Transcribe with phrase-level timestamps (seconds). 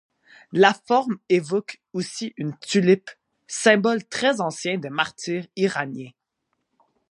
[0.51, 3.11] La forme évoque aussi une tulipe,
[3.45, 6.09] symbole très ancien des martyrs iraniens.